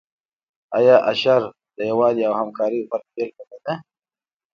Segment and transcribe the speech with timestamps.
[0.77, 1.41] آیا اشر
[1.75, 3.73] د یووالي او همکارۍ غوره بیلګه نه ده؟